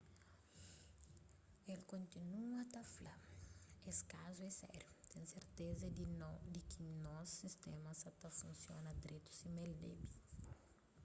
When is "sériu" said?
4.61-4.91